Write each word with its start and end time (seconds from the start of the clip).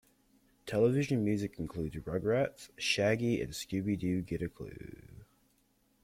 Television 0.65 1.23
music 1.23 1.59
includes 1.59 1.95
"Rugrats", 1.95 2.69
"Shaggy 2.75 3.39
and 3.39 3.51
Scooby-Doo 3.53 4.23
Get 4.23 4.41
a 4.41 4.49
Clue! 4.49 5.25